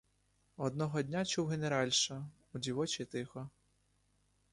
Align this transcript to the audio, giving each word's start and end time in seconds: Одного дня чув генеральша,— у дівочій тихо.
Одного 0.57 1.01
дня 1.01 1.25
чув 1.25 1.47
генеральша,— 1.47 2.25
у 2.53 2.59
дівочій 2.59 3.05
тихо. 3.05 3.49